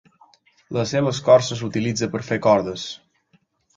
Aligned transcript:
La 0.77 0.85
seva 0.93 1.11
escorça 1.15 1.57
s'utilitza 1.59 2.09
per 2.15 2.23
fer 2.31 2.39
cordes. 2.47 2.87